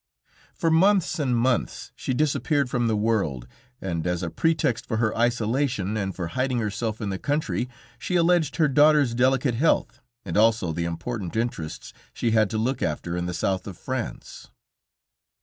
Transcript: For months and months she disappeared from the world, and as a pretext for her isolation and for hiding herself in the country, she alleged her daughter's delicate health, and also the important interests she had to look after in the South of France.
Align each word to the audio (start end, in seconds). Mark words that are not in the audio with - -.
For 0.55 0.71
months 0.71 1.19
and 1.19 1.37
months 1.37 1.91
she 1.95 2.11
disappeared 2.15 2.71
from 2.71 2.87
the 2.87 2.95
world, 2.95 3.47
and 3.79 4.07
as 4.07 4.23
a 4.23 4.31
pretext 4.31 4.87
for 4.87 4.97
her 4.97 5.15
isolation 5.15 5.95
and 5.95 6.15
for 6.15 6.29
hiding 6.29 6.57
herself 6.57 7.01
in 7.01 7.11
the 7.11 7.19
country, 7.19 7.69
she 7.99 8.15
alleged 8.15 8.55
her 8.55 8.67
daughter's 8.67 9.13
delicate 9.13 9.53
health, 9.53 9.99
and 10.25 10.35
also 10.37 10.73
the 10.73 10.85
important 10.85 11.35
interests 11.35 11.93
she 12.15 12.31
had 12.31 12.49
to 12.49 12.57
look 12.57 12.81
after 12.81 13.15
in 13.15 13.27
the 13.27 13.33
South 13.35 13.67
of 13.67 13.77
France. 13.77 14.49